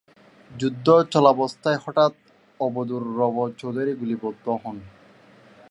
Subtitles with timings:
[0.51, 2.13] যুদ্ধ চলাবস্থায় হঠাৎ
[2.59, 4.77] আবদুর রব চৌধুরী গুলিবিদ্ধ হন।